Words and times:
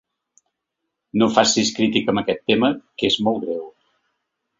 No 1.21 1.27
facis 1.35 1.69
crítica 1.79 2.11
amb 2.13 2.21
aquest 2.21 2.41
tema, 2.53 2.71
que 3.03 3.11
és 3.11 3.19
molt 3.29 3.43
greu. 3.45 3.61